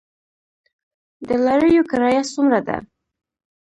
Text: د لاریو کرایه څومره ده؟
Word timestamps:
د 1.27 1.29
لاریو 1.45 1.83
کرایه 1.91 2.23
څومره 2.33 2.59
ده؟ 2.67 2.77